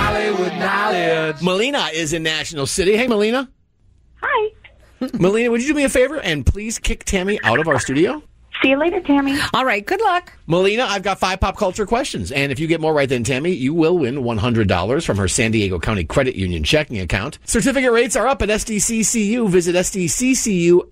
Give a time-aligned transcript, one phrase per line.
[0.00, 1.42] Hollywood knowledge.
[1.42, 2.96] Melina is in National City.
[2.96, 3.50] Hey, Melina.
[4.22, 4.52] Hi.
[5.12, 8.22] Melina, would you do me a favor and please kick Tammy out of our studio?
[8.62, 9.38] See you later, Tammy.
[9.54, 10.32] All right, good luck.
[10.46, 12.32] Melina, I've got five pop culture questions.
[12.32, 15.50] And if you get more right than Tammy, you will win $100 from her San
[15.50, 17.38] Diego County Credit Union checking account.
[17.44, 19.48] Certificate rates are up at SDCCU.
[19.50, 20.88] Visit SDCCU.com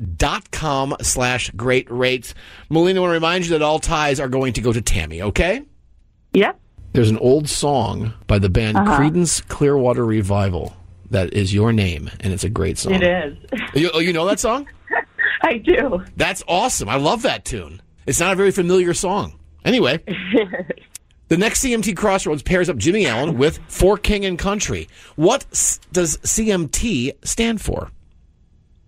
[1.00, 2.34] slash great rates.
[2.70, 5.22] Melina, I want to remind you that all ties are going to go to Tammy,
[5.22, 5.62] okay?
[6.34, 6.60] Yep.
[6.92, 8.98] There's an old song by the band Uh-huh.
[8.98, 10.74] Creedence Clearwater Revival
[11.10, 12.94] that is your name, and it's a great song.
[12.94, 13.36] It is.
[13.74, 14.68] You, oh, you know that song?
[15.42, 16.04] I do.
[16.16, 16.88] That's awesome.
[16.88, 17.80] I love that tune.
[18.06, 19.38] It's not a very familiar song.
[19.64, 20.02] Anyway,
[21.28, 24.88] the next CMT Crossroads pairs up Jimmy Allen with For King and Country.
[25.16, 27.90] What s- does CMT stand for?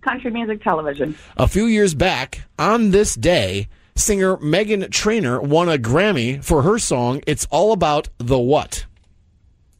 [0.01, 1.15] Country music television.
[1.37, 3.67] A few years back, on this day,
[4.01, 8.85] singer Meghan Trainor won a Grammy for her song It's All About the What?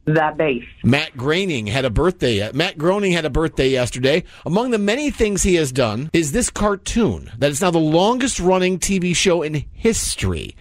[0.06, 0.64] The bass.
[0.84, 2.52] Matt Groening had a birthday.
[2.54, 4.24] Matt Groening had a birthday yesterday.
[4.46, 8.40] Among the many things he has done is this cartoon that is now the longest
[8.40, 10.56] running TV show in history.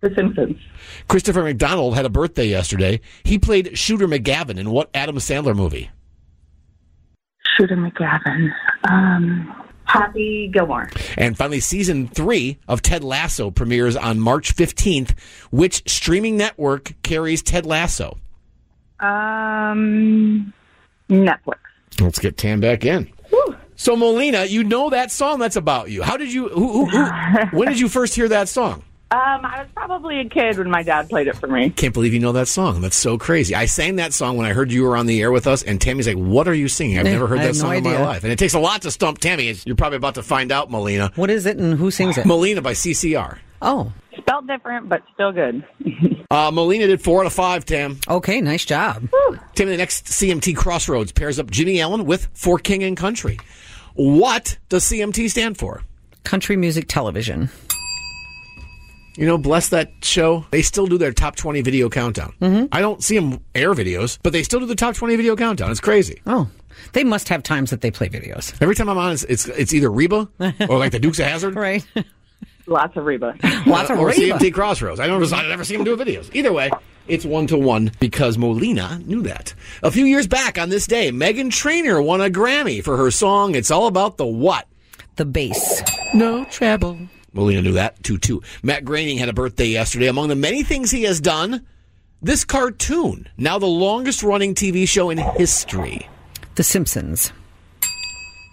[0.00, 0.56] The Simpsons.
[1.08, 3.00] Christopher McDonald had a birthday yesterday.
[3.22, 5.90] He played Shooter McGavin in what Adam Sandler movie?
[7.56, 8.50] Shooter McGavin.
[8.90, 9.63] Um,
[9.94, 10.90] Happy Gilmore.
[11.16, 15.16] And finally, season three of Ted Lasso premieres on March 15th.
[15.52, 18.18] Which streaming network carries Ted Lasso?
[18.98, 20.52] Um,
[21.08, 21.58] Netflix.
[22.00, 23.08] Let's get Tam back in.
[23.76, 26.02] So, Molina, you know that song that's about you.
[26.02, 27.06] How did you, who, who, who,
[27.56, 28.82] when did you first hear that song?
[29.14, 31.70] Um, I was probably a kid when my dad played it for me.
[31.70, 32.80] Can't believe you know that song.
[32.80, 33.54] That's so crazy.
[33.54, 35.80] I sang that song when I heard you were on the air with us, and
[35.80, 36.98] Tammy's like, What are you singing?
[36.98, 38.24] I've never heard that have no song in my life.
[38.24, 40.68] And it takes a lot to stump Tammy, as you're probably about to find out,
[40.68, 41.12] Molina.
[41.14, 42.26] What is it and who sings it?
[42.26, 43.38] Molina by CCR.
[43.62, 45.64] Oh, Spelled different, but still good.
[46.30, 48.00] Uh, Molina did four out of five, Tam.
[48.08, 49.08] okay, nice job.
[49.54, 53.38] Tammy, the next CMT Crossroads pairs up Jimmy Allen with For King and Country.
[53.94, 55.82] What does CMT stand for?
[56.24, 57.50] Country music television.
[59.16, 60.44] You know, bless that show.
[60.50, 62.34] They still do their top 20 video countdown.
[62.40, 62.66] Mm-hmm.
[62.72, 65.70] I don't see them air videos, but they still do the top 20 video countdown.
[65.70, 66.20] It's crazy.
[66.26, 66.48] Oh,
[66.92, 68.52] they must have times that they play videos.
[68.60, 70.28] Every time I'm on, it's it's, it's either Reba
[70.68, 71.54] or like the Dukes of Hazzard.
[71.54, 71.86] Right.
[72.66, 73.36] Lots of Reba.
[73.66, 74.02] Lots of Reba.
[74.02, 74.38] or Reba.
[74.38, 74.98] CMT Crossroads.
[74.98, 76.34] I never, I never see them do videos.
[76.34, 76.70] Either way,
[77.06, 79.54] it's one to one because Molina knew that.
[79.82, 83.54] A few years back on this day, Meghan Trainor won a Grammy for her song
[83.54, 84.66] "It's All About the What."
[85.16, 85.82] The bass.
[86.12, 86.98] No trouble.
[87.34, 88.18] Molina knew that too.
[88.18, 88.42] Too.
[88.62, 90.06] Matt Groening had a birthday yesterday.
[90.06, 91.66] Among the many things he has done,
[92.22, 96.08] this cartoon, now the longest running TV show in history.
[96.54, 97.32] The Simpsons.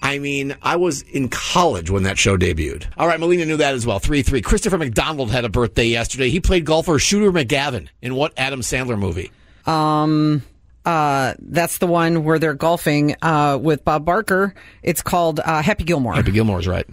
[0.04, 2.86] I mean, I was in college when that show debuted.
[2.98, 4.00] All right, Melina knew that as well.
[4.00, 4.42] 3 3.
[4.42, 6.30] Christopher McDonald had a birthday yesterday.
[6.30, 9.32] He played golfer Shooter McGavin in what Adam Sandler movie?
[9.68, 10.42] Um,
[10.86, 14.56] uh, that's the one where they're golfing uh, with Bob Barker.
[14.82, 16.16] It's called uh, Happy Gilmore.
[16.16, 16.88] Happy Gilmore's right.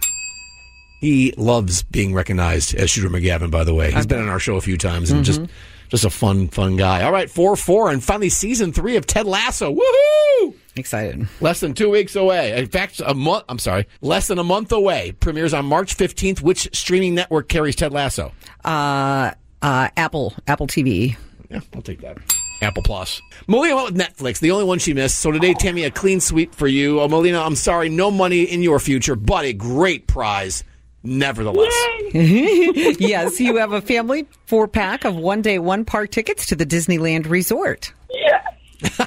[0.99, 3.91] He loves being recognized as Shooter McGavin, by the way.
[3.91, 5.41] He's been on our show a few times and just
[5.89, 7.03] just a fun, fun guy.
[7.03, 7.89] All right, 4 4.
[7.91, 9.73] And finally, season three of Ted Lasso.
[9.73, 10.53] Woohoo!
[10.75, 11.27] Excited.
[11.41, 12.57] Less than two weeks away.
[12.57, 13.43] In fact, a month.
[13.49, 15.13] I'm sorry, less than a month away.
[15.13, 16.41] Premieres on March 15th.
[16.41, 18.31] Which streaming network carries Ted Lasso?
[18.63, 19.31] Uh,
[19.61, 21.17] uh, Apple, Apple TV.
[21.49, 22.17] Yeah, I'll take that.
[22.61, 23.21] Apple Plus.
[23.47, 25.19] Molina went with Netflix, the only one she missed.
[25.19, 26.99] So today, Tammy, a clean sweep for you.
[26.99, 30.63] Oh, Molina, I'm sorry, no money in your future, but a great prize,
[31.03, 31.73] nevertheless.
[32.13, 36.65] yes, you have a family four pack of one day, one park tickets to the
[36.65, 37.93] Disneyland Resort.
[38.11, 38.41] Yeah.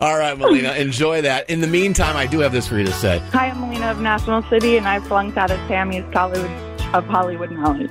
[0.00, 1.50] All right, Melina, enjoy that.
[1.50, 3.18] In the meantime, I do have this for you to say.
[3.32, 6.50] Hi, I'm Melina of National City, and I flunked out of Tammy's College
[6.94, 7.90] of Hollywood Knowledge.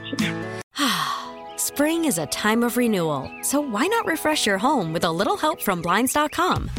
[1.58, 5.38] Spring is a time of renewal, so why not refresh your home with a little
[5.38, 6.70] help from Blinds.com?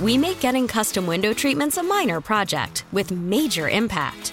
[0.00, 4.32] We make getting custom window treatments a minor project with major impact.